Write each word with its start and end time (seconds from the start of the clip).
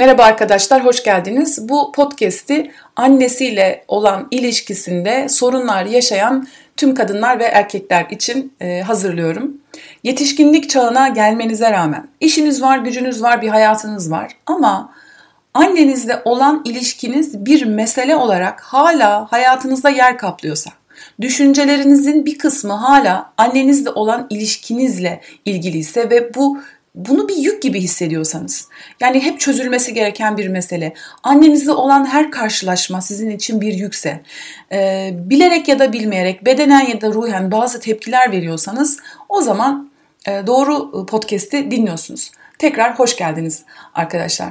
Merhaba 0.00 0.24
arkadaşlar, 0.24 0.84
hoş 0.84 1.02
geldiniz. 1.02 1.68
Bu 1.68 1.92
podcast'i 1.92 2.70
annesiyle 2.96 3.84
olan 3.88 4.28
ilişkisinde 4.30 5.28
sorunlar 5.28 5.84
yaşayan 5.84 6.46
tüm 6.76 6.94
kadınlar 6.94 7.38
ve 7.38 7.44
erkekler 7.44 8.06
için 8.10 8.52
e, 8.60 8.80
hazırlıyorum. 8.80 9.56
Yetişkinlik 10.04 10.70
çağına 10.70 11.08
gelmenize 11.08 11.72
rağmen 11.72 12.08
işiniz 12.20 12.62
var, 12.62 12.78
gücünüz 12.78 13.22
var, 13.22 13.42
bir 13.42 13.48
hayatınız 13.48 14.10
var 14.10 14.32
ama 14.46 14.92
annenizle 15.54 16.22
olan 16.24 16.62
ilişkiniz 16.64 17.46
bir 17.46 17.66
mesele 17.66 18.16
olarak 18.16 18.60
hala 18.60 19.32
hayatınızda 19.32 19.90
yer 19.90 20.18
kaplıyorsa, 20.18 20.70
düşüncelerinizin 21.20 22.26
bir 22.26 22.38
kısmı 22.38 22.72
hala 22.72 23.32
annenizle 23.38 23.90
olan 23.90 24.26
ilişkinizle 24.30 25.20
ilgiliyse 25.44 26.10
ve 26.10 26.34
bu 26.34 26.58
bunu 26.94 27.28
bir 27.28 27.36
yük 27.36 27.62
gibi 27.62 27.80
hissediyorsanız, 27.80 28.68
yani 29.00 29.20
hep 29.20 29.40
çözülmesi 29.40 29.94
gereken 29.94 30.36
bir 30.36 30.48
mesele, 30.48 30.94
annenizle 31.22 31.72
olan 31.72 32.06
her 32.06 32.30
karşılaşma 32.30 33.00
sizin 33.00 33.30
için 33.30 33.60
bir 33.60 33.72
yükse, 33.72 34.20
e, 34.72 35.10
bilerek 35.14 35.68
ya 35.68 35.78
da 35.78 35.92
bilmeyerek, 35.92 36.44
bedenen 36.44 36.86
ya 36.86 37.00
da 37.00 37.12
ruhen 37.12 37.52
bazı 37.52 37.80
tepkiler 37.80 38.32
veriyorsanız, 38.32 38.98
o 39.28 39.42
zaman 39.42 39.90
e, 40.26 40.46
doğru 40.46 41.06
podcast'i 41.06 41.70
dinliyorsunuz. 41.70 42.30
Tekrar 42.58 42.98
hoş 42.98 43.16
geldiniz 43.16 43.62
arkadaşlar. 43.94 44.48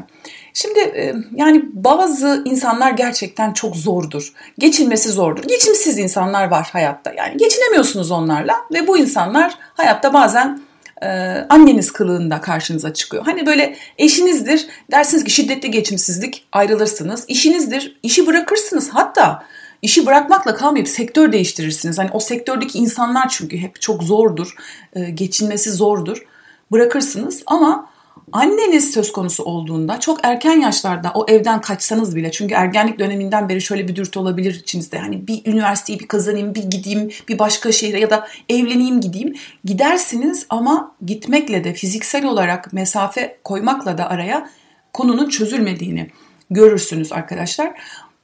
Şimdi 0.53 0.79
e, 0.79 1.15
yani 1.35 1.62
bazı 1.73 2.41
insanlar 2.45 2.91
gerçekten 2.91 3.53
çok 3.53 3.76
zordur. 3.76 4.34
Geçinmesi 4.59 5.09
zordur. 5.09 5.43
Geçimsiz 5.43 5.99
insanlar 5.99 6.48
var 6.48 6.70
hayatta. 6.73 7.13
Yani 7.17 7.37
geçinemiyorsunuz 7.37 8.12
onlarla 8.12 8.55
ve 8.73 8.87
bu 8.87 8.98
insanlar 8.98 9.57
hayatta 9.73 10.13
bazen 10.13 10.62
e, 11.01 11.07
anneniz 11.49 11.91
kılığında 11.91 12.41
karşınıza 12.41 12.93
çıkıyor. 12.93 13.25
Hani 13.25 13.45
böyle 13.45 13.75
eşinizdir 13.97 14.67
dersiniz 14.91 15.23
ki 15.23 15.31
şiddetli 15.31 15.71
geçimsizlik 15.71 16.45
ayrılırsınız. 16.51 17.25
İşinizdir 17.27 17.99
işi 18.03 18.27
bırakırsınız 18.27 18.89
hatta 18.89 19.43
işi 19.81 20.05
bırakmakla 20.05 20.55
kalmayıp 20.55 20.87
sektör 20.87 21.31
değiştirirsiniz. 21.31 21.97
Hani 21.97 22.09
o 22.13 22.20
sektördeki 22.20 22.77
insanlar 22.77 23.29
çünkü 23.29 23.57
hep 23.57 23.81
çok 23.81 24.03
zordur 24.03 24.55
e, 24.93 25.09
geçinmesi 25.09 25.71
zordur 25.71 26.25
bırakırsınız 26.71 27.43
ama 27.45 27.89
anneniz 28.32 28.91
söz 28.91 29.12
konusu 29.12 29.43
olduğunda 29.43 29.99
çok 29.99 30.20
erken 30.24 30.60
yaşlarda 30.60 31.12
o 31.15 31.26
evden 31.29 31.62
kaçsanız 31.62 32.16
bile 32.16 32.32
çünkü 32.32 32.54
ergenlik 32.54 32.99
döneminden 32.99 33.49
beri 33.49 33.62
şöyle 33.62 33.88
bir 33.88 33.96
dürtü 33.96 34.20
olabilir 34.20 34.54
içinizde. 34.54 34.99
Hani 34.99 35.27
bir 35.27 35.46
üniversiteyi 35.46 35.99
bir 35.99 36.07
kazanayım, 36.07 36.55
bir 36.55 36.63
gideyim, 36.63 37.10
bir 37.27 37.40
başka 37.40 37.71
şehre 37.71 37.99
ya 37.99 38.10
da 38.10 38.27
evleneyim 38.49 39.01
gideyim. 39.01 39.35
Gidersiniz 39.66 40.46
ama 40.49 40.96
gitmekle 41.05 41.63
de 41.63 41.74
fiziksel 41.74 42.26
olarak 42.26 42.74
mesafe 42.74 43.38
koymakla 43.43 43.98
da 43.98 44.10
araya 44.10 44.49
konunun 44.94 45.29
çözülmediğini 45.29 46.10
görürsünüz 46.49 47.12
arkadaşlar. 47.12 47.68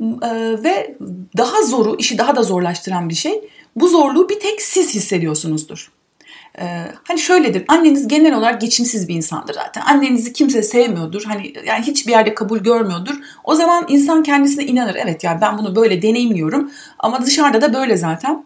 Ee, 0.01 0.63
ve 0.63 0.97
daha 1.37 1.61
zoru, 1.61 1.95
işi 1.99 2.17
daha 2.17 2.35
da 2.35 2.43
zorlaştıran 2.43 3.09
bir 3.09 3.15
şey 3.15 3.49
bu 3.75 3.87
zorluğu 3.87 4.29
bir 4.29 4.39
tek 4.39 4.61
siz 4.61 4.95
hissediyorsunuzdur. 4.95 5.91
Ee, 6.59 6.91
hani 7.03 7.19
şöyledir 7.19 7.65
anneniz 7.67 8.07
genel 8.07 8.33
olarak 8.33 8.61
geçimsiz 8.61 9.07
bir 9.07 9.15
insandır 9.15 9.53
zaten 9.53 9.81
annenizi 9.81 10.33
kimse 10.33 10.63
sevmiyordur 10.63 11.23
hani 11.23 11.53
yani 11.65 11.83
hiçbir 11.83 12.11
yerde 12.11 12.33
kabul 12.33 12.59
görmüyordur 12.59 13.15
o 13.43 13.55
zaman 13.55 13.85
insan 13.87 14.23
kendisine 14.23 14.65
inanır 14.65 14.95
evet 14.95 15.23
ya 15.23 15.41
ben 15.41 15.57
bunu 15.57 15.75
böyle 15.75 16.01
deneyimliyorum 16.01 16.71
ama 16.99 17.25
dışarıda 17.25 17.61
da 17.61 17.73
böyle 17.73 17.97
zaten 17.97 18.45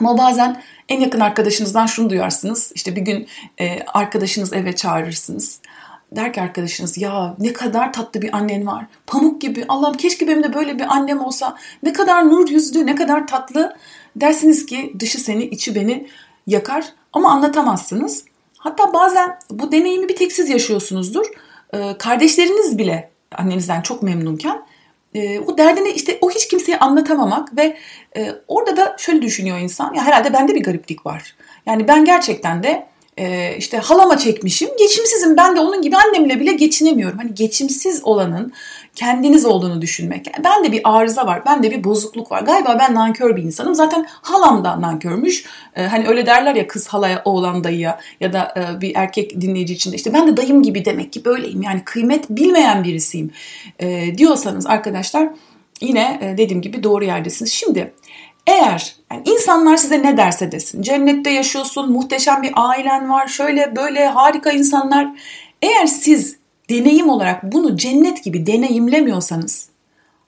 ama 0.00 0.18
bazen 0.18 0.62
en 0.88 1.00
yakın 1.00 1.20
arkadaşınızdan 1.20 1.86
şunu 1.86 2.10
duyarsınız 2.10 2.72
işte 2.74 2.96
bir 2.96 3.00
gün 3.00 3.28
e, 3.60 3.82
arkadaşınız 3.82 4.52
eve 4.52 4.76
çağırırsınız 4.76 5.60
der 6.12 6.32
ki 6.32 6.40
arkadaşınız 6.40 6.98
ya 6.98 7.36
ne 7.38 7.52
kadar 7.52 7.92
tatlı 7.92 8.22
bir 8.22 8.36
annen 8.36 8.66
var. 8.66 8.86
Pamuk 9.06 9.40
gibi 9.40 9.64
Allah'ım 9.68 9.96
keşke 9.96 10.28
benim 10.28 10.42
de 10.42 10.54
böyle 10.54 10.78
bir 10.78 10.84
annem 10.84 11.20
olsa. 11.20 11.56
Ne 11.82 11.92
kadar 11.92 12.28
nur 12.28 12.48
yüzlü 12.48 12.86
ne 12.86 12.94
kadar 12.94 13.26
tatlı. 13.26 13.76
Dersiniz 14.16 14.66
ki 14.66 14.92
dışı 15.00 15.18
seni 15.18 15.44
içi 15.44 15.74
beni 15.74 16.08
yakar 16.46 16.84
ama 17.12 17.30
anlatamazsınız. 17.30 18.24
Hatta 18.58 18.92
bazen 18.92 19.38
bu 19.50 19.72
deneyimi 19.72 20.08
bir 20.08 20.16
tek 20.16 20.32
siz 20.32 20.48
yaşıyorsunuzdur. 20.48 21.26
Ee, 21.74 21.98
kardeşleriniz 21.98 22.78
bile 22.78 23.10
annenizden 23.36 23.80
çok 23.80 24.02
memnunken 24.02 24.62
e, 25.14 25.40
o 25.40 25.58
derdini 25.58 25.90
işte 25.90 26.18
o 26.20 26.30
hiç 26.30 26.48
kimseye 26.48 26.78
anlatamamak 26.78 27.56
ve 27.56 27.76
e, 28.16 28.32
orada 28.48 28.76
da 28.76 28.96
şöyle 28.98 29.22
düşünüyor 29.22 29.58
insan 29.58 29.94
ya 29.94 30.04
herhalde 30.04 30.32
bende 30.32 30.54
bir 30.54 30.62
gariplik 30.62 31.06
var. 31.06 31.36
Yani 31.66 31.88
ben 31.88 32.04
gerçekten 32.04 32.62
de 32.62 32.86
e, 33.18 33.56
işte 33.58 33.78
halama 33.78 34.18
çekmişim. 34.18 34.68
Geçimsizim 34.78 35.36
ben 35.36 35.56
de 35.56 35.60
onun 35.60 35.82
gibi 35.82 35.96
annemle 35.96 36.40
bile 36.40 36.52
geçinemiyorum. 36.52 37.18
Hani 37.18 37.34
geçimsiz 37.34 38.00
olanın 38.04 38.52
kendiniz 38.94 39.44
olduğunu 39.44 39.82
düşünmek. 39.82 40.26
Ben 40.44 40.64
de 40.64 40.72
bir 40.72 40.80
arıza 40.84 41.26
var, 41.26 41.42
ben 41.46 41.62
de 41.62 41.70
bir 41.70 41.84
bozukluk 41.84 42.32
var. 42.32 42.42
Galiba 42.42 42.76
ben 42.80 42.94
nankör 42.94 43.36
bir 43.36 43.42
insanım. 43.42 43.74
Zaten 43.74 44.06
halam 44.08 44.64
da 44.64 44.80
nankörmüş. 44.80 45.44
E, 45.76 45.82
hani 45.82 46.08
öyle 46.08 46.26
derler 46.26 46.54
ya 46.54 46.66
kız 46.66 46.88
halaya, 46.88 47.22
oğlan 47.24 47.64
dayıya 47.64 48.00
ya 48.20 48.32
da 48.32 48.54
e, 48.56 48.80
bir 48.80 48.92
erkek 48.94 49.40
dinleyici 49.40 49.74
için 49.74 49.92
de 49.92 49.96
işte 49.96 50.14
ben 50.14 50.26
de 50.26 50.36
dayım 50.36 50.62
gibi 50.62 50.84
demek 50.84 51.12
ki 51.12 51.24
böyleyim. 51.24 51.62
Yani 51.62 51.82
kıymet 51.84 52.30
bilmeyen 52.30 52.84
birisiyim 52.84 53.30
e, 53.78 54.18
diyorsanız 54.18 54.66
arkadaşlar 54.66 55.28
yine 55.80 56.18
e, 56.22 56.38
dediğim 56.38 56.62
gibi 56.62 56.82
doğru 56.82 57.04
yerdesiniz. 57.04 57.52
Şimdi 57.52 57.92
eğer 58.48 58.96
yani 59.12 59.22
insanlar 59.24 59.76
size 59.76 60.02
ne 60.02 60.16
derse 60.16 60.52
desin, 60.52 60.82
cennette 60.82 61.30
yaşıyorsun, 61.30 61.92
muhteşem 61.92 62.42
bir 62.42 62.52
ailen 62.56 63.10
var, 63.10 63.28
şöyle 63.28 63.76
böyle 63.76 64.06
harika 64.06 64.50
insanlar. 64.50 65.08
Eğer 65.62 65.86
siz 65.86 66.36
deneyim 66.70 67.08
olarak 67.08 67.52
bunu 67.52 67.76
cennet 67.76 68.24
gibi 68.24 68.46
deneyimlemiyorsanız 68.46 69.68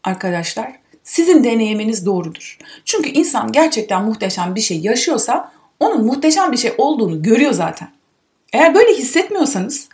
arkadaşlar 0.04 0.72
sizin 1.02 1.44
deneyiminiz 1.44 2.06
doğrudur. 2.06 2.58
Çünkü 2.84 3.08
insan 3.08 3.52
gerçekten 3.52 4.04
muhteşem 4.04 4.54
bir 4.54 4.60
şey 4.60 4.80
yaşıyorsa 4.80 5.52
onun 5.80 6.04
muhteşem 6.04 6.52
bir 6.52 6.56
şey 6.56 6.72
olduğunu 6.78 7.22
görüyor 7.22 7.52
zaten. 7.52 7.88
Eğer 8.52 8.74
böyle 8.74 8.92
hissetmiyorsanız 8.92 9.88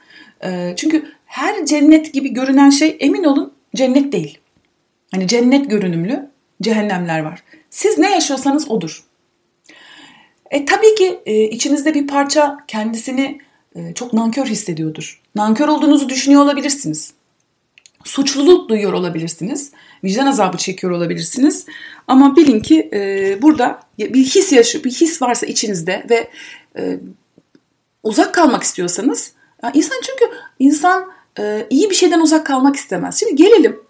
e, 0.44 0.74
çünkü 0.76 1.12
her 1.26 1.66
cennet 1.66 2.12
gibi 2.12 2.28
görünen 2.34 2.70
şey 2.70 2.96
emin 3.00 3.24
olun 3.24 3.52
cennet 3.74 4.12
değil. 4.12 4.38
Hani 5.12 5.28
cennet 5.28 5.70
görünümlü 5.70 6.35
cehennemler 6.62 7.20
var. 7.20 7.42
Siz 7.70 7.98
ne 7.98 8.14
yaşıyorsanız 8.14 8.70
odur. 8.70 9.04
E 10.50 10.64
tabii 10.64 10.94
ki 10.94 11.20
e, 11.26 11.44
içinizde 11.44 11.94
bir 11.94 12.06
parça 12.06 12.56
kendisini 12.68 13.40
e, 13.74 13.94
çok 13.94 14.12
nankör 14.12 14.46
hissediyordur. 14.46 15.22
Nankör 15.34 15.68
olduğunuzu 15.68 16.08
düşünüyor 16.08 16.42
olabilirsiniz. 16.42 17.12
Suçluluk 18.04 18.68
duyuyor 18.68 18.92
olabilirsiniz. 18.92 19.72
Vicdan 20.04 20.26
azabı 20.26 20.56
çekiyor 20.56 20.92
olabilirsiniz. 20.92 21.66
Ama 22.06 22.36
bilin 22.36 22.60
ki 22.60 22.90
e, 22.92 23.42
burada 23.42 23.80
bir 23.98 24.24
his 24.24 24.52
yaşıyor, 24.52 24.84
bir 24.84 24.90
his 24.90 25.22
varsa 25.22 25.46
içinizde 25.46 26.06
ve 26.10 26.30
e, 26.78 26.98
uzak 28.02 28.34
kalmak 28.34 28.62
istiyorsanız, 28.62 29.32
insan 29.74 29.96
çünkü 30.06 30.34
insan 30.58 31.12
e, 31.38 31.66
iyi 31.70 31.90
bir 31.90 31.94
şeyden 31.94 32.20
uzak 32.20 32.46
kalmak 32.46 32.76
istemez. 32.76 33.20
Şimdi 33.20 33.36
gelelim 33.36 33.80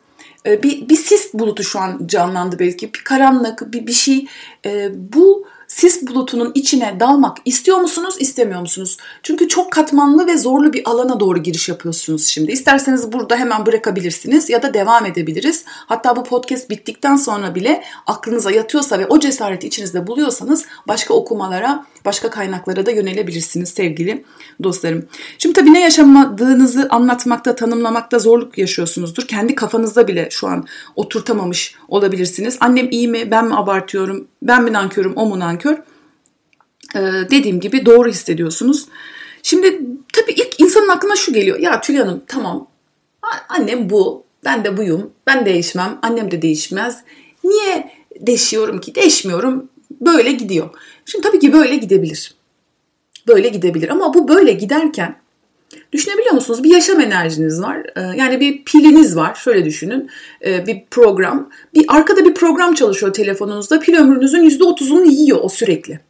e, 0.46 0.62
bir, 0.62 0.88
bir 0.88 0.96
sis 0.96 1.34
bulutu 1.34 1.62
şu 1.62 1.78
an 1.78 2.06
canlandı 2.06 2.58
belki. 2.58 2.94
Bir 2.94 3.04
karanlık, 3.04 3.72
bir, 3.72 3.86
bir 3.86 3.92
şey. 3.92 4.26
E, 4.66 4.90
bu 5.12 5.46
sis 5.68 6.06
bulutunun 6.06 6.52
içine 6.54 7.00
dalmak 7.00 7.38
istiyor 7.44 7.78
musunuz, 7.78 8.14
istemiyor 8.18 8.60
musunuz? 8.60 8.96
Çünkü 9.22 9.48
çok 9.48 9.72
katmanlı 9.72 10.26
ve 10.26 10.38
zorlu 10.38 10.72
bir 10.72 10.90
alana 10.90 11.20
doğru 11.20 11.42
giriş 11.42 11.68
yapıyorsunuz 11.68 12.26
şimdi. 12.26 12.52
İsterseniz 12.52 13.12
burada 13.12 13.36
hemen 13.36 13.66
bırakabilirsiniz 13.66 14.50
ya 14.50 14.62
da 14.62 14.74
devam 14.74 15.06
edebiliriz. 15.06 15.64
Hatta 15.66 16.16
bu 16.16 16.24
podcast 16.24 16.70
bittikten 16.70 17.16
sonra 17.16 17.54
bile 17.54 17.84
aklınıza 18.06 18.50
yatıyorsa 18.50 18.98
ve 18.98 19.06
o 19.06 19.20
cesareti 19.20 19.66
içinizde 19.66 20.06
buluyorsanız 20.06 20.64
başka 20.88 21.14
okumalara, 21.14 21.86
başka 22.06 22.30
kaynaklara 22.30 22.86
da 22.86 22.90
yönelebilirsiniz 22.90 23.68
sevgili 23.68 24.24
dostlarım. 24.62 25.08
Şimdi 25.38 25.52
tabii 25.52 25.74
ne 25.74 25.80
yaşamadığınızı 25.80 26.86
anlatmakta, 26.90 27.54
tanımlamakta 27.54 28.18
zorluk 28.18 28.58
yaşıyorsunuzdur. 28.58 29.26
Kendi 29.26 29.54
kafanızda 29.54 30.08
bile 30.08 30.28
şu 30.30 30.46
an 30.46 30.66
oturtamamış 30.96 31.74
olabilirsiniz. 31.88 32.56
Annem 32.60 32.90
iyi 32.90 33.08
mi, 33.08 33.30
ben 33.30 33.46
mi 33.46 33.56
abartıyorum, 33.56 34.28
ben 34.42 34.62
mi 34.62 34.72
nankörüm, 34.72 35.12
o 35.16 35.26
mu 35.26 35.38
nankör? 35.38 35.76
Ee, 36.94 37.00
dediğim 37.30 37.60
gibi 37.60 37.86
doğru 37.86 38.08
hissediyorsunuz. 38.08 38.88
Şimdi 39.42 39.80
tabii 40.12 40.32
ilk 40.32 40.60
insanın 40.60 40.88
aklına 40.88 41.16
şu 41.16 41.32
geliyor. 41.32 41.58
Ya 41.58 41.80
Tülay 41.80 42.00
Hanım 42.00 42.22
tamam 42.26 42.68
annem 43.48 43.90
bu, 43.90 44.24
ben 44.44 44.64
de 44.64 44.76
buyum, 44.76 45.10
ben 45.26 45.46
değişmem, 45.46 45.98
annem 46.02 46.30
de 46.30 46.42
değişmez. 46.42 47.02
Niye 47.44 47.90
değişiyorum 48.20 48.80
ki? 48.80 48.94
Değişmiyorum, 48.94 49.68
böyle 50.00 50.32
gidiyor. 50.32 50.70
Şimdi 51.04 51.28
tabii 51.28 51.38
ki 51.38 51.52
böyle 51.52 51.76
gidebilir. 51.76 52.34
Böyle 53.28 53.48
gidebilir 53.48 53.88
ama 53.88 54.14
bu 54.14 54.28
böyle 54.28 54.52
giderken 54.52 55.16
Düşünebiliyor 55.92 56.34
musunuz? 56.34 56.64
Bir 56.64 56.70
yaşam 56.70 57.00
enerjiniz 57.00 57.62
var. 57.62 57.86
Ee, 57.96 58.00
yani 58.00 58.40
bir 58.40 58.64
piliniz 58.64 59.16
var. 59.16 59.34
Şöyle 59.34 59.64
düşünün. 59.64 60.10
Ee, 60.46 60.66
bir 60.66 60.82
program. 60.90 61.50
Bir 61.74 61.84
arkada 61.88 62.24
bir 62.24 62.34
program 62.34 62.74
çalışıyor 62.74 63.12
telefonunuzda. 63.12 63.80
Pil 63.80 63.96
ömrünüzün 63.96 64.50
%30'unu 64.50 65.10
yiyor 65.10 65.38
o 65.42 65.48
sürekli. 65.48 66.00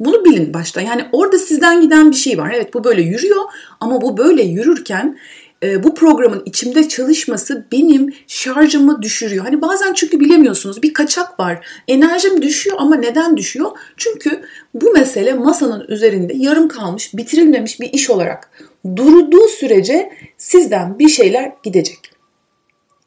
Bunu 0.00 0.24
bilin 0.24 0.54
başta. 0.54 0.80
Yani 0.80 1.04
orada 1.12 1.38
sizden 1.38 1.80
giden 1.80 2.10
bir 2.10 2.16
şey 2.16 2.38
var. 2.38 2.52
Evet 2.56 2.74
bu 2.74 2.84
böyle 2.84 3.02
yürüyor 3.02 3.42
ama 3.80 4.00
bu 4.00 4.16
böyle 4.16 4.42
yürürken 4.42 5.18
e, 5.64 5.82
bu 5.82 5.94
programın 5.94 6.42
içimde 6.46 6.88
çalışması 6.88 7.66
benim 7.72 8.14
şarjımı 8.26 9.02
düşürüyor. 9.02 9.44
Hani 9.44 9.62
bazen 9.62 9.92
çünkü 9.92 10.20
bilemiyorsunuz 10.20 10.82
bir 10.82 10.94
kaçak 10.94 11.40
var. 11.40 11.66
Enerjim 11.88 12.42
düşüyor 12.42 12.76
ama 12.80 12.96
neden 12.96 13.36
düşüyor? 13.36 13.70
Çünkü 13.96 14.44
bu 14.74 14.92
mesele 14.92 15.34
masanın 15.34 15.84
üzerinde 15.88 16.32
yarım 16.36 16.68
kalmış, 16.68 17.14
bitirilmemiş 17.14 17.80
bir 17.80 17.92
iş 17.92 18.10
olarak 18.10 18.50
durduğu 18.96 19.48
sürece 19.48 20.12
sizden 20.38 20.98
bir 20.98 21.08
şeyler 21.08 21.52
gidecek. 21.62 21.98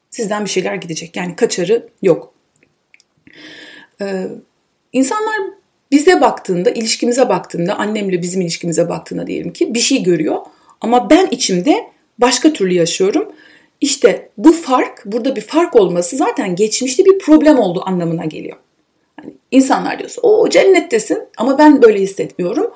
Sizden 0.10 0.46
bir 0.46 0.50
şeyler 0.50 0.76
gidecek. 0.76 1.16
Yani 1.16 1.36
kaçarı 1.36 1.90
yok. 2.02 2.34
Ee, 4.02 4.28
insanlar 4.94 5.36
bize 5.92 6.22
baktığında, 6.22 6.70
ilişkimize 6.70 7.30
baktığında, 7.30 7.76
annemle 7.76 8.22
bizim 8.22 8.42
ilişkimize 8.42 8.90
baktığında 8.90 9.28
diyelim 9.28 9.54
ki 9.54 9.74
bir 9.74 9.80
şey 9.80 10.04
görüyor. 10.04 10.38
Ama 10.82 11.10
ben 11.10 11.28
içimde 11.32 11.97
başka 12.18 12.54
türlü 12.54 12.74
yaşıyorum. 12.74 13.32
İşte 13.82 14.30
bu 14.38 14.54
fark, 14.54 15.06
burada 15.06 15.36
bir 15.36 15.42
fark 15.42 15.76
olması 15.76 16.18
zaten 16.18 16.56
geçmişte 16.56 17.06
bir 17.06 17.20
problem 17.20 17.60
olduğu 17.60 17.84
anlamına 17.86 18.26
geliyor. 18.26 18.58
Yani 19.20 19.34
insanlar 19.52 20.00
diyorsa 20.00 20.22
o 20.22 20.50
cennettesin 20.50 21.20
ama 21.38 21.58
ben 21.58 21.82
böyle 21.82 22.00
hissetmiyorum. 22.00 22.72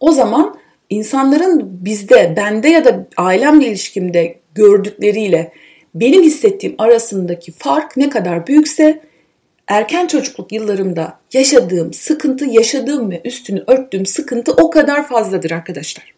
O 0.00 0.12
zaman 0.12 0.58
insanların 0.90 1.84
bizde, 1.84 2.34
bende 2.36 2.68
ya 2.68 2.84
da 2.84 3.08
ailemle 3.16 3.66
ilişkimde 3.66 4.40
gördükleriyle 4.54 5.52
benim 5.94 6.22
hissettiğim 6.22 6.74
arasındaki 6.78 7.52
fark 7.52 7.96
ne 7.96 8.10
kadar 8.10 8.46
büyükse 8.46 9.02
erken 9.68 10.06
çocukluk 10.06 10.52
yıllarımda 10.52 11.20
yaşadığım 11.32 11.92
sıkıntı, 11.92 12.44
yaşadığım 12.44 13.10
ve 13.10 13.20
üstünü 13.24 13.64
örttüğüm 13.66 14.06
sıkıntı 14.06 14.52
o 14.52 14.70
kadar 14.70 15.08
fazladır 15.08 15.50
arkadaşlar. 15.50 16.15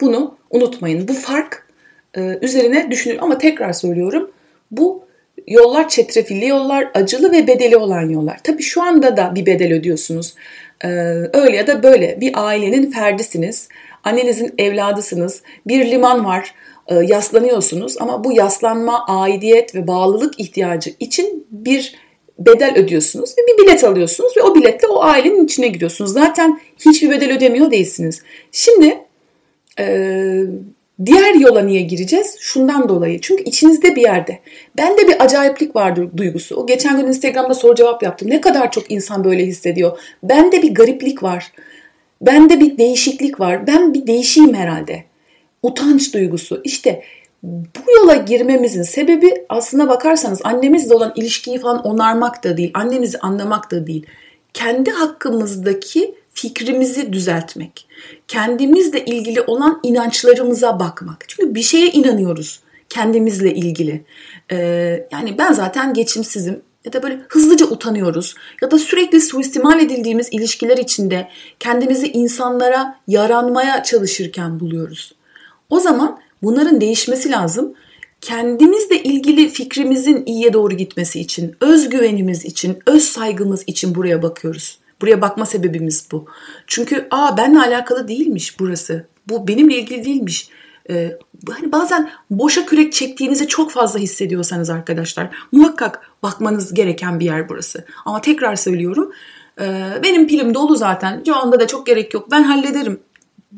Bunu 0.00 0.38
unutmayın. 0.50 1.08
Bu 1.08 1.12
fark 1.12 1.66
e, 2.16 2.38
üzerine 2.42 2.90
düşünün 2.90 3.18
ama 3.18 3.38
tekrar 3.38 3.72
söylüyorum. 3.72 4.30
Bu 4.70 5.06
yollar 5.46 5.88
çetrefilli 5.88 6.46
yollar, 6.46 6.90
acılı 6.94 7.32
ve 7.32 7.46
bedeli 7.46 7.76
olan 7.76 8.08
yollar. 8.08 8.38
Tabii 8.44 8.62
şu 8.62 8.82
anda 8.82 9.16
da 9.16 9.32
bir 9.34 9.46
bedel 9.46 9.72
ödüyorsunuz. 9.72 10.34
Ee, 10.84 10.88
öyle 11.32 11.56
ya 11.56 11.66
da 11.66 11.82
böyle 11.82 12.20
bir 12.20 12.46
ailenin 12.46 12.90
ferdisiniz. 12.90 13.68
Annenizin 14.04 14.54
evladısınız. 14.58 15.42
Bir 15.66 15.90
liman 15.90 16.24
var. 16.24 16.54
E, 16.86 16.94
yaslanıyorsunuz 16.94 17.96
ama 18.00 18.24
bu 18.24 18.32
yaslanma, 18.32 19.04
aidiyet 19.08 19.74
ve 19.74 19.86
bağlılık 19.86 20.40
ihtiyacı 20.40 20.94
için 21.00 21.46
bir 21.50 21.94
bedel 22.38 22.74
ödüyorsunuz 22.76 23.30
ve 23.38 23.52
bir 23.52 23.64
bilet 23.64 23.84
alıyorsunuz 23.84 24.36
ve 24.36 24.42
o 24.42 24.54
biletle 24.54 24.88
o 24.88 25.02
ailenin 25.02 25.44
içine 25.44 25.68
giriyorsunuz. 25.68 26.12
Zaten 26.12 26.60
hiçbir 26.86 27.10
bedel 27.10 27.36
ödemiyor 27.36 27.70
değilsiniz. 27.70 28.22
Şimdi 28.52 28.98
e, 29.78 29.86
diğer 31.06 31.34
yola 31.34 31.60
niye 31.60 31.82
gireceğiz? 31.82 32.36
Şundan 32.40 32.88
dolayı. 32.88 33.20
Çünkü 33.20 33.42
içinizde 33.42 33.96
bir 33.96 34.02
yerde. 34.02 34.38
Bende 34.76 35.08
bir 35.08 35.24
acayiplik 35.24 35.76
vardır 35.76 36.08
duygusu. 36.16 36.56
O 36.56 36.66
geçen 36.66 36.96
gün 36.96 37.06
Instagram'da 37.06 37.54
soru 37.54 37.74
cevap 37.74 38.02
yaptım. 38.02 38.30
Ne 38.30 38.40
kadar 38.40 38.70
çok 38.70 38.90
insan 38.90 39.24
böyle 39.24 39.46
hissediyor. 39.46 39.98
Bende 40.22 40.62
bir 40.62 40.74
gariplik 40.74 41.22
var. 41.22 41.52
Bende 42.20 42.60
bir 42.60 42.78
değişiklik 42.78 43.40
var. 43.40 43.66
Ben 43.66 43.94
bir 43.94 44.06
değişiyim 44.06 44.54
herhalde 44.54 45.04
utanç 45.62 46.14
duygusu. 46.14 46.60
İşte 46.64 47.02
bu 47.42 47.92
yola 48.00 48.14
girmemizin 48.14 48.82
sebebi 48.82 49.44
aslına 49.48 49.88
bakarsanız 49.88 50.40
annemizle 50.44 50.94
olan 50.94 51.12
ilişkiyi 51.16 51.58
falan 51.58 51.82
onarmak 51.86 52.44
da 52.44 52.56
değil, 52.56 52.70
annemizi 52.74 53.18
anlamak 53.18 53.70
da 53.70 53.86
değil. 53.86 54.06
Kendi 54.54 54.90
hakkımızdaki 54.90 56.14
fikrimizi 56.36 57.12
düzeltmek. 57.12 57.88
Kendimizle 58.28 59.04
ilgili 59.04 59.40
olan 59.40 59.80
inançlarımıza 59.82 60.80
bakmak. 60.80 61.24
Çünkü 61.28 61.54
bir 61.54 61.62
şeye 61.62 61.90
inanıyoruz 61.90 62.60
kendimizle 62.88 63.54
ilgili. 63.54 64.04
Ee, 64.52 64.56
yani 65.12 65.38
ben 65.38 65.52
zaten 65.52 65.94
geçimsizim 65.94 66.62
ya 66.84 66.92
da 66.92 67.02
böyle 67.02 67.20
hızlıca 67.28 67.66
utanıyoruz 67.66 68.34
ya 68.62 68.70
da 68.70 68.78
sürekli 68.78 69.20
suistimal 69.20 69.80
edildiğimiz 69.80 70.28
ilişkiler 70.30 70.78
içinde 70.78 71.28
kendimizi 71.60 72.08
insanlara 72.08 73.00
yaranmaya 73.08 73.82
çalışırken 73.82 74.60
buluyoruz. 74.60 75.14
O 75.70 75.80
zaman 75.80 76.18
bunların 76.42 76.80
değişmesi 76.80 77.30
lazım. 77.30 77.74
Kendimizle 78.20 79.02
ilgili 79.02 79.48
fikrimizin 79.48 80.26
iyiye 80.26 80.52
doğru 80.52 80.74
gitmesi 80.74 81.20
için, 81.20 81.56
özgüvenimiz 81.60 82.44
için, 82.44 82.78
öz 82.86 83.02
saygımız 83.02 83.64
için 83.66 83.94
buraya 83.94 84.22
bakıyoruz. 84.22 84.78
Buraya 85.00 85.20
bakma 85.20 85.46
sebebimiz 85.46 86.08
bu. 86.12 86.26
Çünkü 86.66 87.06
aa 87.10 87.36
benle 87.36 87.58
alakalı 87.60 88.08
değilmiş 88.08 88.60
burası. 88.60 89.06
Bu 89.28 89.48
benimle 89.48 89.78
ilgili 89.78 90.04
değilmiş. 90.04 90.48
Ee, 90.90 91.18
hani 91.50 91.72
bazen 91.72 92.10
boşa 92.30 92.66
kürek 92.66 92.92
çektiğinizi 92.92 93.48
çok 93.48 93.70
fazla 93.70 93.98
hissediyorsanız 93.98 94.70
arkadaşlar 94.70 95.30
muhakkak 95.52 96.10
bakmanız 96.22 96.74
gereken 96.74 97.20
bir 97.20 97.24
yer 97.24 97.48
burası. 97.48 97.84
Ama 98.04 98.20
tekrar 98.20 98.56
söylüyorum 98.56 99.12
e, 99.60 99.88
benim 100.02 100.26
pilim 100.26 100.54
dolu 100.54 100.76
zaten 100.76 101.22
şu 101.26 101.36
anda 101.36 101.60
da 101.60 101.66
çok 101.66 101.86
gerek 101.86 102.14
yok 102.14 102.30
ben 102.30 102.42
hallederim 102.42 103.00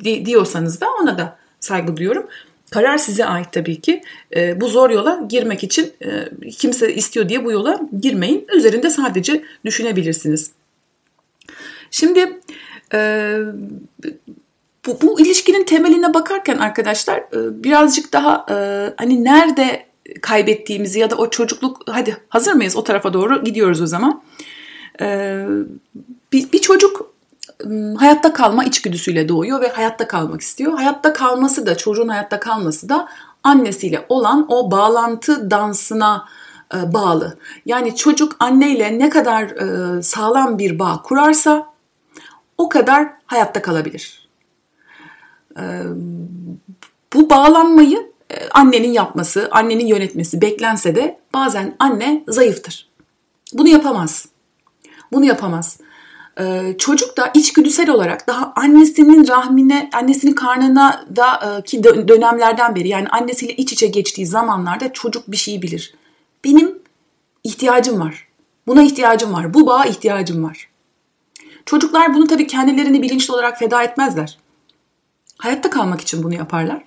diyorsanız 0.04 0.80
da 0.80 0.86
ona 1.02 1.18
da 1.18 1.36
saygı 1.60 1.96
duyuyorum. 1.96 2.26
Karar 2.70 2.98
size 2.98 3.24
ait 3.24 3.52
tabii 3.52 3.80
ki. 3.80 4.02
E, 4.36 4.60
bu 4.60 4.68
zor 4.68 4.90
yola 4.90 5.20
girmek 5.28 5.64
için 5.64 5.92
e, 6.04 6.50
kimse 6.50 6.94
istiyor 6.94 7.28
diye 7.28 7.44
bu 7.44 7.52
yola 7.52 7.80
girmeyin. 8.00 8.46
Üzerinde 8.54 8.90
sadece 8.90 9.42
düşünebilirsiniz. 9.64 10.50
Şimdi 11.90 12.40
e, 12.94 13.38
bu, 14.86 14.98
bu 15.02 15.20
ilişkinin 15.20 15.64
temeline 15.64 16.14
bakarken 16.14 16.58
arkadaşlar 16.58 17.18
e, 17.18 17.64
birazcık 17.64 18.12
daha 18.12 18.46
e, 18.50 18.54
hani 18.96 19.24
nerede 19.24 19.86
kaybettiğimizi 20.22 20.98
ya 20.98 21.10
da 21.10 21.16
o 21.16 21.30
çocukluk 21.30 21.82
hadi 21.86 22.16
hazır 22.28 22.52
mıyız 22.52 22.76
o 22.76 22.84
tarafa 22.84 23.12
doğru 23.12 23.44
gidiyoruz 23.44 23.80
o 23.80 23.86
zaman. 23.86 24.22
E, 25.00 25.38
bir, 26.32 26.52
bir 26.52 26.58
çocuk 26.58 27.14
hayatta 27.98 28.32
kalma 28.32 28.64
içgüdüsüyle 28.64 29.28
doğuyor 29.28 29.60
ve 29.60 29.68
hayatta 29.68 30.08
kalmak 30.08 30.40
istiyor. 30.40 30.72
Hayatta 30.72 31.12
kalması 31.12 31.66
da 31.66 31.76
çocuğun 31.76 32.08
hayatta 32.08 32.40
kalması 32.40 32.88
da 32.88 33.08
annesiyle 33.42 34.06
olan 34.08 34.46
o 34.48 34.70
bağlantı 34.70 35.50
dansına 35.50 36.24
e, 36.74 36.92
bağlı. 36.92 37.38
Yani 37.66 37.96
çocuk 37.96 38.36
anneyle 38.38 38.98
ne 38.98 39.10
kadar 39.10 39.42
e, 39.42 40.02
sağlam 40.02 40.58
bir 40.58 40.78
bağ 40.78 41.02
kurarsa 41.02 41.66
o 42.58 42.68
kadar 42.68 43.08
hayatta 43.26 43.62
kalabilir. 43.62 44.28
E, 45.58 45.62
bu 47.14 47.30
bağlanmayı 47.30 48.12
annenin 48.50 48.92
yapması, 48.92 49.48
annenin 49.50 49.86
yönetmesi 49.86 50.40
beklense 50.40 50.94
de 50.94 51.18
bazen 51.34 51.76
anne 51.78 52.24
zayıftır. 52.28 52.88
Bunu 53.52 53.68
yapamaz. 53.68 54.28
Bunu 55.12 55.24
yapamaz. 55.24 55.78
Ee, 56.40 56.74
çocuk 56.78 57.16
da 57.16 57.30
içgüdüsel 57.34 57.90
olarak 57.90 58.28
daha 58.28 58.52
annesinin 58.56 59.28
rahmine, 59.28 59.90
annesinin 59.92 60.32
karnına 60.32 61.04
da 61.16 61.58
e, 61.58 61.62
ki 61.62 61.84
dönemlerden 61.84 62.76
beri 62.76 62.88
yani 62.88 63.08
annesiyle 63.08 63.56
iç 63.56 63.72
içe 63.72 63.86
geçtiği 63.86 64.26
zamanlarda 64.26 64.92
çocuk 64.92 65.30
bir 65.30 65.36
şeyi 65.36 65.62
bilir. 65.62 65.94
Benim 66.44 66.78
ihtiyacım 67.44 68.00
var. 68.00 68.28
Buna 68.66 68.82
ihtiyacım 68.82 69.32
var. 69.32 69.54
Bu 69.54 69.66
bağa 69.66 69.84
ihtiyacım 69.84 70.44
var. 70.44 70.68
Çocuklar 71.68 72.14
bunu 72.14 72.26
tabii 72.26 72.46
kendilerini 72.46 73.02
bilinçli 73.02 73.34
olarak 73.34 73.58
feda 73.58 73.82
etmezler. 73.82 74.38
Hayatta 75.38 75.70
kalmak 75.70 76.00
için 76.00 76.22
bunu 76.22 76.34
yaparlar. 76.34 76.84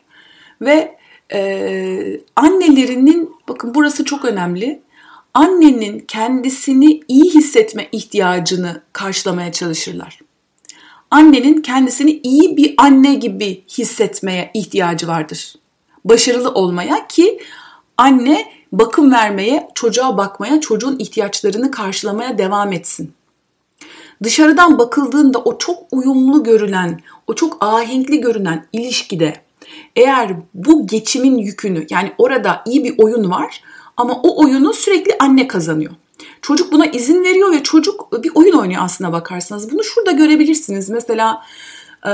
Ve 0.62 0.98
e, 1.34 2.22
annelerinin, 2.36 3.36
bakın 3.50 3.76
burası 3.76 4.06
çok 4.06 4.26
önemli 4.26 4.82
annenin 5.34 6.00
kendisini 6.00 7.02
iyi 7.08 7.34
hissetme 7.34 7.88
ihtiyacını 7.92 8.82
karşılamaya 8.94 9.52
çalışırlar. 9.52 10.20
Annenin 11.12 11.62
kendisini 11.62 12.12
iyi 12.24 12.58
bir 12.58 12.74
anne 12.78 13.14
gibi 13.14 13.64
hissetmeye 13.78 14.52
ihtiyacı 14.54 15.08
vardır. 15.08 15.56
Başarılı 16.06 16.50
olmaya 16.52 17.08
ki 17.08 17.42
anne 17.98 18.52
bakım 18.72 19.12
vermeye, 19.12 19.68
çocuğa 19.76 20.18
bakmaya, 20.18 20.62
çocuğun 20.62 21.00
ihtiyaçlarını 21.00 21.72
karşılamaya 21.72 22.38
devam 22.38 22.74
etsin. 22.74 23.14
Dışarıdan 24.24 24.80
bakıldığında 24.80 25.40
o 25.40 25.58
çok 25.58 25.78
uyumlu 25.92 26.44
görünen, 26.44 27.00
o 27.28 27.36
çok 27.36 27.58
ahenkli 27.64 28.22
görünen 28.22 28.68
ilişkide 28.74 29.34
eğer 29.96 30.34
bu 30.54 30.88
geçimin 30.88 31.38
yükünü 31.38 31.88
yani 31.90 32.14
orada 32.18 32.64
iyi 32.66 32.84
bir 32.84 32.96
oyun 32.98 33.32
var 33.32 33.64
ama 33.98 34.14
o 34.14 34.44
oyunu 34.44 34.74
sürekli 34.74 35.16
anne 35.20 35.48
kazanıyor. 35.48 35.92
Çocuk 36.42 36.72
buna 36.72 36.86
izin 36.86 37.24
veriyor 37.24 37.52
ve 37.52 37.64
çocuk 37.64 38.24
bir 38.24 38.32
oyun 38.36 38.54
oynuyor 38.54 38.82
aslına 38.84 39.14
bakarsanız. 39.14 39.72
Bunu 39.72 39.84
şurada 39.84 40.12
görebilirsiniz. 40.12 40.90
Mesela 40.90 41.44
e, 42.06 42.12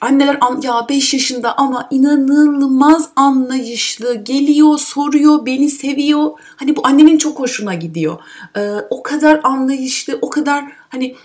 anneler 0.00 0.38
ya 0.62 0.86
5 0.88 1.14
yaşında 1.14 1.56
ama 1.56 1.88
inanılmaz 1.90 3.08
anlayışlı 3.16 4.14
geliyor 4.14 4.78
soruyor 4.78 5.46
beni 5.46 5.70
seviyor 5.70 6.30
hani 6.56 6.76
bu 6.76 6.86
annenin 6.86 7.18
çok 7.18 7.38
hoşuna 7.38 7.74
gidiyor 7.74 8.18
ee, 8.56 8.70
o 8.90 9.02
kadar 9.02 9.40
anlayışlı 9.42 10.18
o 10.22 10.30
kadar 10.30 10.64
hani 10.88 11.16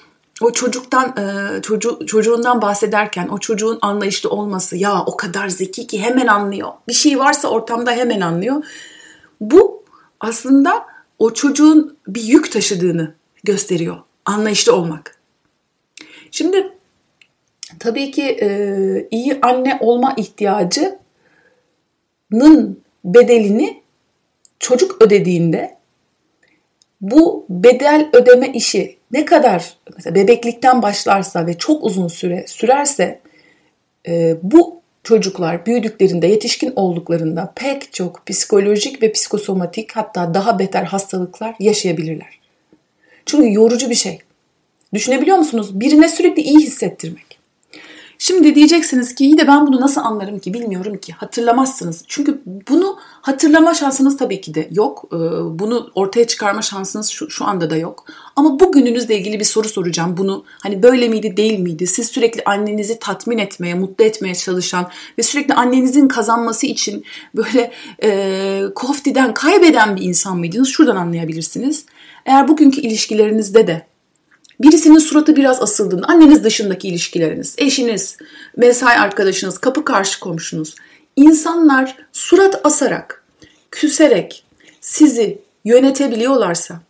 o 0.41 0.51
çocuktan 0.53 1.15
e, 1.17 1.61
çocuğu, 1.61 2.05
çocuğundan 2.05 2.61
bahsederken 2.61 3.27
o 3.27 3.37
çocuğun 3.37 3.79
anlayışlı 3.81 4.29
olması 4.29 4.77
ya 4.77 5.03
o 5.05 5.17
kadar 5.17 5.49
zeki 5.49 5.87
ki 5.87 6.01
hemen 6.01 6.27
anlıyor. 6.27 6.69
Bir 6.87 6.93
şey 6.93 7.19
varsa 7.19 7.47
ortamda 7.47 7.91
hemen 7.91 8.21
anlıyor. 8.21 8.63
Bu 9.41 9.83
aslında 10.19 10.85
o 11.19 11.33
çocuğun 11.33 11.97
bir 12.07 12.23
yük 12.23 12.51
taşıdığını 12.51 13.15
gösteriyor. 13.43 13.97
Anlayışlı 14.25 14.75
olmak. 14.75 15.17
Şimdi 16.31 16.77
tabii 17.81 18.11
ki 18.11 18.23
e, 18.23 18.47
iyi 19.11 19.39
anne 19.41 19.77
olma 19.81 20.13
ihtiyacının 20.17 20.99
bedelini 23.05 23.81
çocuk 24.59 25.01
ödediğinde 25.01 25.75
bu 27.01 27.45
bedel 27.49 28.09
ödeme 28.13 28.49
işi 28.49 28.97
ne 29.11 29.25
kadar 29.25 29.73
mesela 29.95 30.15
bebeklikten 30.15 30.81
başlarsa 30.81 31.47
ve 31.47 31.57
çok 31.57 31.83
uzun 31.83 32.07
süre 32.07 32.45
sürerse 32.47 33.19
e, 34.07 34.37
bu 34.43 34.81
çocuklar 35.03 35.65
büyüdüklerinde, 35.65 36.27
yetişkin 36.27 36.73
olduklarında 36.75 37.53
pek 37.55 37.93
çok 37.93 38.27
psikolojik 38.27 39.01
ve 39.03 39.11
psikosomatik 39.11 39.91
hatta 39.91 40.33
daha 40.33 40.59
beter 40.59 40.83
hastalıklar 40.83 41.55
yaşayabilirler. 41.59 42.39
Çünkü 43.25 43.53
yorucu 43.53 43.89
bir 43.89 43.95
şey. 43.95 44.19
Düşünebiliyor 44.93 45.37
musunuz? 45.37 45.79
Birine 45.79 46.09
sürekli 46.09 46.41
iyi 46.41 46.59
hissettirmek. 46.59 47.30
Şimdi 48.23 48.55
diyeceksiniz 48.55 49.15
ki 49.15 49.25
iyi 49.25 49.37
de 49.37 49.47
ben 49.47 49.67
bunu 49.67 49.81
nasıl 49.81 50.01
anlarım 50.01 50.39
ki 50.39 50.53
bilmiyorum 50.53 50.97
ki 50.97 51.13
hatırlamazsınız. 51.13 52.03
Çünkü 52.07 52.41
bunu 52.45 52.97
hatırlama 53.01 53.73
şansınız 53.73 54.17
tabii 54.17 54.41
ki 54.41 54.53
de 54.53 54.67
yok. 54.71 55.05
Ee, 55.13 55.15
bunu 55.59 55.91
ortaya 55.95 56.27
çıkarma 56.27 56.61
şansınız 56.61 57.09
şu, 57.09 57.29
şu 57.29 57.45
anda 57.45 57.69
da 57.69 57.77
yok. 57.77 58.05
Ama 58.35 58.59
bugününüzle 58.59 59.17
ilgili 59.17 59.39
bir 59.39 59.45
soru 59.45 59.69
soracağım. 59.69 60.17
Bunu 60.17 60.43
hani 60.63 60.83
böyle 60.83 61.07
miydi 61.07 61.37
değil 61.37 61.59
miydi? 61.59 61.87
Siz 61.87 62.07
sürekli 62.07 62.43
annenizi 62.43 62.99
tatmin 62.99 63.37
etmeye, 63.37 63.73
mutlu 63.73 64.05
etmeye 64.05 64.35
çalışan 64.35 64.89
ve 65.17 65.23
sürekli 65.23 65.53
annenizin 65.53 66.07
kazanması 66.07 66.67
için 66.67 67.05
böyle 67.35 67.71
e, 68.03 68.61
koftiden 68.75 69.33
kaybeden 69.33 69.95
bir 69.95 70.01
insan 70.01 70.37
mıydınız? 70.37 70.67
Şuradan 70.67 70.95
anlayabilirsiniz. 70.95 71.85
Eğer 72.25 72.47
bugünkü 72.47 72.81
ilişkilerinizde 72.81 73.67
de 73.67 73.90
birisinin 74.63 74.99
suratı 74.99 75.35
biraz 75.35 75.61
asıldığında, 75.61 76.07
anneniz 76.07 76.43
dışındaki 76.43 76.87
ilişkileriniz, 76.87 77.55
eşiniz, 77.57 78.17
mesai 78.57 78.97
arkadaşınız, 78.97 79.57
kapı 79.57 79.85
karşı 79.85 80.19
komşunuz, 80.19 80.75
insanlar 81.15 81.97
surat 82.13 82.61
asarak, 82.63 83.23
küserek 83.71 84.43
sizi 84.81 85.39
yönetebiliyorlarsa, 85.65 86.81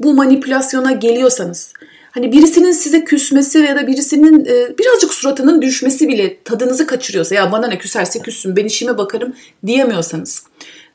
bu 0.00 0.14
manipülasyona 0.14 0.92
geliyorsanız, 0.92 1.72
hani 2.10 2.32
birisinin 2.32 2.72
size 2.72 3.04
küsmesi 3.04 3.58
ya 3.58 3.76
da 3.76 3.86
birisinin 3.86 4.44
e, 4.44 4.78
birazcık 4.78 5.14
suratının 5.14 5.62
düşmesi 5.62 6.08
bile 6.08 6.42
tadınızı 6.42 6.86
kaçırıyorsa, 6.86 7.34
ya 7.34 7.52
bana 7.52 7.66
ne 7.66 7.78
küserse 7.78 8.18
küssün 8.18 8.56
ben 8.56 8.64
işime 8.64 8.98
bakarım 8.98 9.34
diyemiyorsanız, 9.66 10.42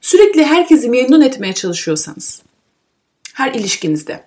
sürekli 0.01 0.43
herkesi 0.43 0.89
memnun 0.89 1.21
etmeye 1.21 1.53
çalışıyorsanız, 1.53 2.41
her 3.33 3.53
ilişkinizde, 3.53 4.23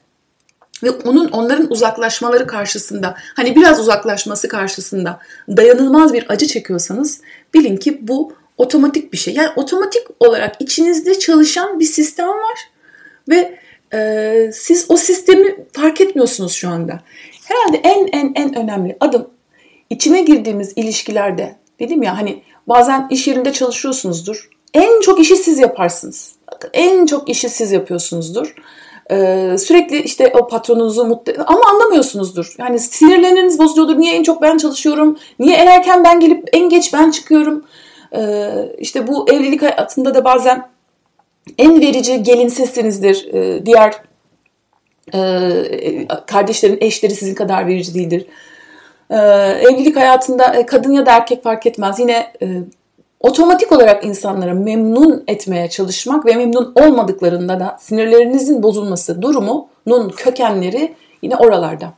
ve 0.83 0.91
onun 0.91 1.29
onların 1.29 1.73
uzaklaşmaları 1.73 2.47
karşısında 2.47 3.15
hani 3.35 3.57
biraz 3.57 3.81
uzaklaşması 3.81 4.49
karşısında 4.49 5.19
dayanılmaz 5.49 6.13
bir 6.13 6.27
acı 6.29 6.47
çekiyorsanız 6.47 7.21
bilin 7.55 7.77
ki 7.77 7.99
bu 8.09 8.33
otomatik 8.59 9.13
bir 9.13 9.19
şey. 9.19 9.35
Yani 9.35 9.49
otomatik 9.57 10.03
olarak 10.21 10.57
içinizde 10.61 11.19
çalışan 11.19 11.81
bir 11.81 11.85
sistem 11.85 12.29
var 12.29 12.59
ve 13.29 13.59
e, 13.95 14.51
siz 14.53 14.87
o 14.89 14.97
sistemi 14.97 15.57
fark 15.73 16.01
etmiyorsunuz 16.01 16.53
şu 16.53 16.69
anda. 16.69 17.01
Herhalde 17.45 17.77
en 17.77 18.07
en 18.07 18.33
en 18.35 18.55
önemli 18.55 18.97
adım 19.01 19.31
içine 19.91 20.23
girdiğimiz 20.23 20.73
ilişkilerde 20.77 21.57
dedim 21.81 22.03
ya 22.03 22.19
hani 22.19 22.43
bazen 22.69 23.09
iş 23.11 23.29
yerinde 23.29 23.53
çalışıyorsunuzdur. 23.53 24.51
En 24.75 25.01
çok 25.01 25.21
işi 25.21 25.37
siz 25.37 25.59
yaparsınız. 25.59 26.33
En 26.73 27.07
çok 27.07 27.29
işi 27.29 27.49
siz 27.49 27.73
yapıyorsunuzdur. 27.73 28.55
Ee, 29.11 29.57
sürekli 29.59 30.03
işte 30.03 30.33
o 30.35 30.49
patronunuzu 30.49 31.05
mutlu 31.05 31.33
ama 31.47 31.61
anlamıyorsunuzdur. 31.71 32.55
Yani 32.59 32.79
sinirleriniz 32.79 33.59
bozuluyordur. 33.59 33.99
Niye 33.99 34.15
en 34.15 34.23
çok 34.23 34.43
ben 34.43 34.59
çalışıyorum? 34.59 35.19
Niye 35.39 35.57
en 35.57 35.67
erken 35.67 36.05
ben 36.05 36.21
gelip 36.21 36.49
en 36.53 36.69
geç 36.69 36.93
ben 36.93 37.11
çıkıyorum? 37.11 37.65
Ee, 38.17 38.49
işte 38.79 39.07
bu 39.07 39.31
evlilik 39.31 39.63
hayatında 39.63 40.15
da 40.15 40.25
bazen 40.25 40.69
en 41.59 41.81
verici 41.81 42.23
gelin 42.23 42.49
sesinizdir. 42.49 43.29
Ee, 43.33 43.67
diğer 43.67 43.95
e, 45.15 46.09
kardeşlerin 46.27 46.79
eşleri 46.81 47.15
sizin 47.15 47.35
kadar 47.35 47.67
verici 47.67 47.95
değildir. 47.95 48.27
Ee, 49.11 49.17
evlilik 49.71 49.97
hayatında 49.97 50.55
e, 50.55 50.67
kadın 50.67 50.93
ya 50.93 51.07
da 51.07 51.13
erkek 51.13 51.43
fark 51.43 51.67
etmez. 51.67 51.99
Yine 51.99 52.33
e, 52.43 52.47
otomatik 53.21 53.73
olarak 53.73 54.05
insanları 54.05 54.55
memnun 54.55 55.25
etmeye 55.27 55.71
çalışmak 55.71 56.27
ve 56.27 56.35
memnun 56.35 56.73
olmadıklarında 56.75 57.61
da 57.61 57.77
sinirlerinizin 57.81 58.63
bozulması 58.63 59.23
durumunun 59.23 60.09
kökenleri 60.17 60.95
yine 61.23 61.37
oralarda. 61.37 61.93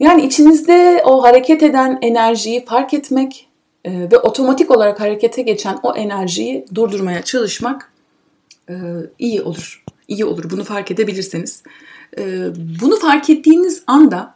Yani 0.00 0.26
içinizde 0.26 1.02
o 1.04 1.22
hareket 1.22 1.62
eden 1.62 1.98
enerjiyi 2.02 2.64
fark 2.64 2.94
etmek 2.94 3.48
e, 3.84 3.90
ve 4.12 4.18
otomatik 4.18 4.70
olarak 4.70 5.00
harekete 5.00 5.42
geçen 5.42 5.78
o 5.82 5.94
enerjiyi 5.94 6.66
durdurmaya 6.74 7.22
çalışmak 7.22 7.92
e, 8.68 8.74
iyi 9.18 9.42
olur. 9.42 9.84
İyi 10.08 10.24
olur. 10.24 10.50
Bunu 10.50 10.64
fark 10.64 10.90
edebilirseniz. 10.90 11.62
E, 12.18 12.22
bunu 12.82 12.96
fark 12.96 13.30
ettiğiniz 13.30 13.82
anda 13.86 14.34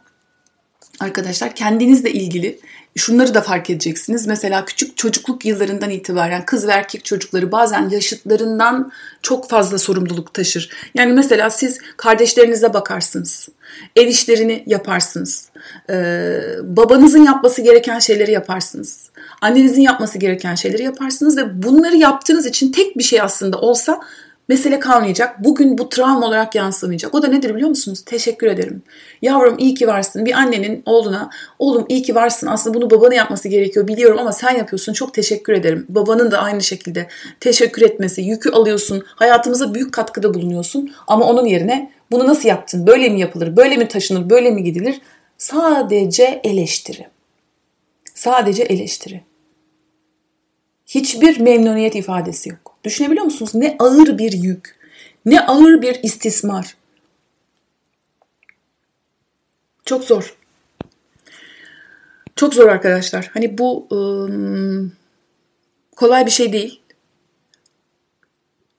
arkadaşlar 1.03 1.55
kendinizle 1.55 2.11
ilgili 2.11 2.59
şunları 2.95 3.33
da 3.33 3.41
fark 3.41 3.69
edeceksiniz. 3.69 4.27
Mesela 4.27 4.65
küçük 4.65 4.97
çocukluk 4.97 5.45
yıllarından 5.45 5.89
itibaren 5.89 6.45
kız 6.45 6.67
ve 6.67 6.71
erkek 6.71 7.05
çocukları 7.05 7.51
bazen 7.51 7.89
yaşıtlarından 7.89 8.91
çok 9.21 9.49
fazla 9.49 9.79
sorumluluk 9.79 10.33
taşır. 10.33 10.69
Yani 10.95 11.13
mesela 11.13 11.49
siz 11.49 11.79
kardeşlerinize 11.97 12.73
bakarsınız. 12.73 13.49
Ev 13.95 14.07
işlerini 14.07 14.63
yaparsınız. 14.65 15.49
Ee, 15.89 16.39
babanızın 16.63 17.23
yapması 17.23 17.61
gereken 17.61 17.99
şeyleri 17.99 18.31
yaparsınız. 18.31 19.09
Annenizin 19.41 19.81
yapması 19.81 20.17
gereken 20.17 20.55
şeyleri 20.55 20.83
yaparsınız 20.83 21.37
ve 21.37 21.63
bunları 21.63 21.95
yaptığınız 21.95 22.45
için 22.45 22.71
tek 22.71 22.97
bir 22.97 23.03
şey 23.03 23.21
aslında 23.21 23.57
olsa 23.57 23.99
mesele 24.47 24.79
kalmayacak. 24.79 25.43
Bugün 25.43 25.77
bu 25.77 25.89
travma 25.89 26.27
olarak 26.27 26.55
yansımayacak. 26.55 27.15
O 27.15 27.21
da 27.21 27.27
nedir 27.27 27.55
biliyor 27.55 27.69
musunuz? 27.69 28.03
Teşekkür 28.05 28.47
ederim. 28.47 28.81
Yavrum 29.21 29.57
iyi 29.57 29.73
ki 29.73 29.87
varsın. 29.87 30.25
Bir 30.25 30.33
annenin 30.33 30.83
oğluna 30.85 31.29
oğlum 31.59 31.85
iyi 31.89 32.01
ki 32.01 32.15
varsın. 32.15 32.47
Aslında 32.47 32.73
bunu 32.73 32.89
babanın 32.89 33.15
yapması 33.15 33.47
gerekiyor 33.47 33.87
biliyorum 33.87 34.19
ama 34.19 34.31
sen 34.31 34.57
yapıyorsun. 34.57 34.93
Çok 34.93 35.13
teşekkür 35.13 35.53
ederim. 35.53 35.85
Babanın 35.89 36.31
da 36.31 36.39
aynı 36.39 36.61
şekilde 36.61 37.07
teşekkür 37.39 37.81
etmesi. 37.81 38.21
Yükü 38.21 38.49
alıyorsun. 38.49 39.03
Hayatımıza 39.05 39.73
büyük 39.73 39.93
katkıda 39.93 40.33
bulunuyorsun. 40.33 40.93
Ama 41.07 41.25
onun 41.25 41.45
yerine 41.45 41.91
bunu 42.11 42.27
nasıl 42.27 42.49
yaptın? 42.49 42.87
Böyle 42.87 43.09
mi 43.09 43.19
yapılır? 43.19 43.57
Böyle 43.57 43.77
mi 43.77 43.87
taşınır? 43.87 44.29
Böyle 44.29 44.51
mi 44.51 44.63
gidilir? 44.63 45.01
Sadece 45.37 46.41
eleştiri. 46.43 47.07
Sadece 48.15 48.63
eleştiri. 48.63 49.21
Hiçbir 50.87 51.39
memnuniyet 51.39 51.95
ifadesi 51.95 52.49
yok. 52.49 52.62
Düşünebiliyor 52.83 53.25
musunuz? 53.25 53.55
Ne 53.55 53.75
ağır 53.79 54.17
bir 54.17 54.31
yük. 54.31 54.75
Ne 55.25 55.45
ağır 55.45 55.81
bir 55.81 55.99
istismar. 56.03 56.75
Çok 59.85 60.03
zor. 60.03 60.35
Çok 62.35 62.53
zor 62.53 62.67
arkadaşlar. 62.67 63.31
Hani 63.33 63.57
bu 63.57 63.87
ıı, 63.91 64.89
kolay 65.95 66.25
bir 66.25 66.31
şey 66.31 66.53
değil. 66.53 66.81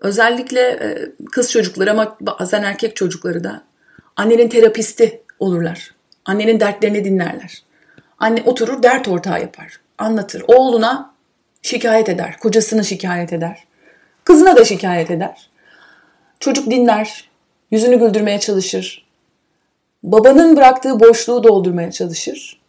Özellikle 0.00 0.60
e, 0.60 1.12
kız 1.32 1.52
çocukları 1.52 1.90
ama 1.90 2.16
bazen 2.20 2.62
erkek 2.62 2.96
çocukları 2.96 3.44
da 3.44 3.64
annenin 4.16 4.48
terapisti 4.48 5.22
olurlar. 5.38 5.94
Annenin 6.24 6.60
dertlerini 6.60 7.04
dinlerler. 7.04 7.62
Anne 8.18 8.42
oturur 8.42 8.82
dert 8.82 9.08
ortağı 9.08 9.40
yapar. 9.40 9.80
Anlatır. 9.98 10.44
Oğluna 10.48 11.14
şikayet 11.62 12.08
eder. 12.08 12.38
Kocasını 12.38 12.84
şikayet 12.84 13.32
eder. 13.32 13.64
Kızına 14.24 14.56
da 14.56 14.64
şikayet 14.64 15.10
eder. 15.10 15.50
Çocuk 16.40 16.70
dinler, 16.70 17.30
yüzünü 17.70 17.98
güldürmeye 17.98 18.40
çalışır. 18.40 19.04
Babanın 20.02 20.56
bıraktığı 20.56 21.00
boşluğu 21.00 21.44
doldurmaya 21.44 21.90
çalışır. 21.90 22.60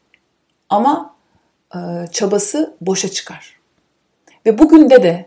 Ama 0.69 1.15
e, 1.75 1.79
çabası 2.11 2.73
boşa 2.81 3.07
çıkar. 3.07 3.59
Ve 4.45 4.57
bugün 4.57 4.89
de 4.89 5.03
de 5.03 5.25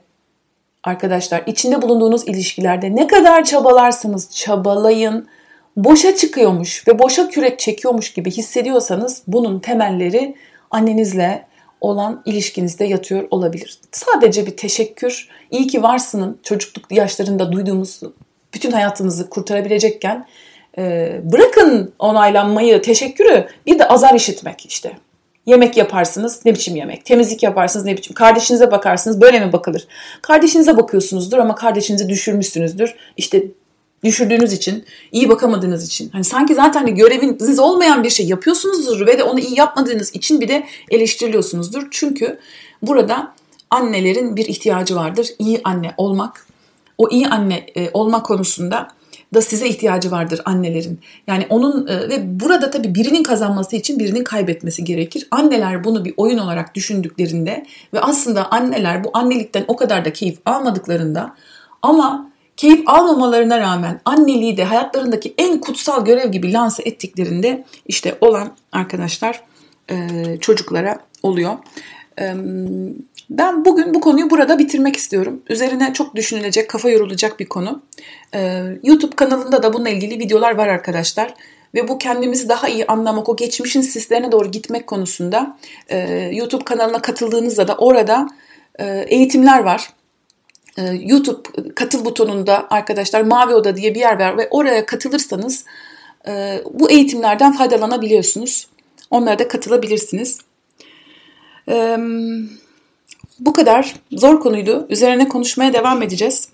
arkadaşlar 0.84 1.42
içinde 1.46 1.82
bulunduğunuz 1.82 2.28
ilişkilerde 2.28 2.96
ne 2.96 3.06
kadar 3.06 3.44
çabalarsanız 3.44 4.30
çabalayın 4.30 5.28
boşa 5.76 6.16
çıkıyormuş 6.16 6.88
ve 6.88 6.98
boşa 6.98 7.28
kürek 7.28 7.58
çekiyormuş 7.58 8.12
gibi 8.12 8.30
hissediyorsanız 8.30 9.22
bunun 9.26 9.60
temelleri 9.60 10.36
annenizle 10.70 11.47
olan 11.80 12.22
ilişkinizde 12.24 12.84
yatıyor 12.84 13.28
olabilir. 13.30 13.78
Sadece 13.92 14.46
bir 14.46 14.56
teşekkür, 14.56 15.28
iyi 15.50 15.66
ki 15.66 15.82
varsının 15.82 16.38
çocukluk 16.42 16.92
yaşlarında 16.92 17.52
duyduğumuz 17.52 18.00
bütün 18.54 18.70
hayatımızı 18.70 19.30
kurtarabilecekken 19.30 20.26
Ee, 20.78 21.20
bırakın 21.24 21.92
onaylanmayı, 21.98 22.82
teşekkürü 22.82 23.46
bir 23.66 23.78
de 23.78 23.88
azar 23.88 24.14
işitmek 24.14 24.66
işte. 24.66 24.92
Yemek 25.46 25.76
yaparsınız 25.76 26.44
ne 26.44 26.54
biçim 26.54 26.76
yemek. 26.76 27.04
Temizlik 27.04 27.42
yaparsınız 27.42 27.86
ne 27.86 27.96
biçim. 27.96 28.14
Kardeşinize 28.14 28.70
bakarsınız 28.70 29.20
böyle 29.20 29.40
mi 29.40 29.52
bakılır? 29.52 29.86
Kardeşinize 30.22 30.76
bakıyorsunuzdur 30.76 31.38
ama 31.38 31.54
kardeşinizi 31.54 32.08
düşürmüşsünüzdür. 32.08 32.94
İşte 33.16 33.42
düşürdüğünüz 34.04 34.52
için, 34.52 34.84
iyi 35.12 35.28
bakamadığınız 35.28 35.86
için. 35.86 36.10
Hani 36.10 36.24
sanki 36.24 36.54
zaten 36.54 36.80
hani 36.80 36.94
göreviniz 36.94 37.58
olmayan 37.58 38.04
bir 38.04 38.10
şey 38.10 38.26
yapıyorsunuzdur 38.26 39.06
ve 39.06 39.18
de 39.18 39.22
onu 39.24 39.40
iyi 39.40 39.58
yapmadığınız 39.58 40.14
için 40.14 40.40
bir 40.40 40.48
de 40.48 40.64
eleştiriliyorsunuzdur. 40.90 41.88
Çünkü 41.90 42.38
burada 42.82 43.34
annelerin 43.70 44.36
bir 44.36 44.46
ihtiyacı 44.46 44.96
vardır. 44.96 45.28
İyi 45.38 45.60
anne 45.64 45.94
olmak. 45.96 46.46
O 46.98 47.08
iyi 47.10 47.28
anne 47.28 47.66
e, 47.74 47.90
olma 47.94 48.22
konusunda 48.22 48.88
da 49.34 49.42
size 49.42 49.68
ihtiyacı 49.68 50.10
vardır 50.10 50.40
annelerin. 50.44 51.00
Yani 51.26 51.46
onun 51.50 51.86
e, 51.86 52.08
ve 52.08 52.40
burada 52.40 52.70
tabii 52.70 52.94
birinin 52.94 53.22
kazanması 53.22 53.76
için 53.76 53.98
birinin 53.98 54.24
kaybetmesi 54.24 54.84
gerekir. 54.84 55.28
Anneler 55.30 55.84
bunu 55.84 56.04
bir 56.04 56.14
oyun 56.16 56.38
olarak 56.38 56.74
düşündüklerinde 56.74 57.66
ve 57.94 58.00
aslında 58.00 58.50
anneler 58.50 59.04
bu 59.04 59.10
annelikten 59.12 59.64
o 59.68 59.76
kadar 59.76 60.04
da 60.04 60.12
keyif 60.12 60.38
almadıklarında 60.46 61.34
ama 61.82 62.27
keyif 62.58 62.88
almamalarına 62.88 63.60
rağmen 63.60 64.00
anneliği 64.04 64.56
de 64.56 64.64
hayatlarındaki 64.64 65.34
en 65.38 65.60
kutsal 65.60 66.04
görev 66.04 66.32
gibi 66.32 66.52
lanse 66.52 66.82
ettiklerinde 66.82 67.64
işte 67.86 68.18
olan 68.20 68.56
arkadaşlar 68.72 69.42
e, 69.90 69.96
çocuklara 70.40 70.98
oluyor. 71.22 71.58
Ben 73.30 73.64
bugün 73.64 73.94
bu 73.94 74.00
konuyu 74.00 74.30
burada 74.30 74.58
bitirmek 74.58 74.96
istiyorum. 74.96 75.42
Üzerine 75.48 75.92
çok 75.92 76.14
düşünülecek, 76.14 76.70
kafa 76.70 76.90
yorulacak 76.90 77.40
bir 77.40 77.46
konu. 77.46 77.82
Ee, 78.34 78.62
YouTube 78.82 79.16
kanalında 79.16 79.62
da 79.62 79.72
bununla 79.72 79.88
ilgili 79.88 80.18
videolar 80.18 80.56
var 80.56 80.68
arkadaşlar. 80.68 81.34
Ve 81.74 81.88
bu 81.88 81.98
kendimizi 81.98 82.48
daha 82.48 82.68
iyi 82.68 82.86
anlamak, 82.86 83.28
o 83.28 83.36
geçmişin 83.36 83.80
sislerine 83.80 84.32
doğru 84.32 84.50
gitmek 84.50 84.86
konusunda 84.86 85.56
e, 85.88 85.98
YouTube 86.32 86.64
kanalına 86.64 87.02
katıldığınızda 87.02 87.68
da 87.68 87.76
orada 87.76 88.28
e, 88.78 89.04
eğitimler 89.08 89.58
var. 89.58 89.88
E, 90.76 90.82
YouTube 90.82 91.72
katıl 91.74 92.04
butonunda 92.04 92.66
arkadaşlar 92.70 93.20
Mavi 93.20 93.54
Oda 93.54 93.76
diye 93.76 93.94
bir 93.94 94.00
yer 94.00 94.20
var 94.20 94.38
ve 94.38 94.48
oraya 94.50 94.86
katılırsanız 94.86 95.64
e, 96.28 96.62
bu 96.72 96.90
eğitimlerden 96.90 97.52
faydalanabiliyorsunuz. 97.52 98.68
Onlara 99.10 99.38
da 99.38 99.48
katılabilirsiniz. 99.48 100.38
Evet. 101.68 101.98
Bu 103.40 103.52
kadar 103.52 103.94
zor 104.12 104.40
konuydu. 104.40 104.86
Üzerine 104.88 105.28
konuşmaya 105.28 105.72
devam 105.72 106.02
edeceğiz. 106.02 106.48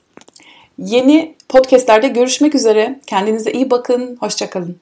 Yeni 0.79 1.35
podcastlerde 1.49 2.09
görüşmek 2.09 2.55
üzere. 2.55 3.01
Kendinize 3.07 3.53
iyi 3.53 3.71
bakın. 3.71 4.17
Hoşçakalın. 4.21 4.77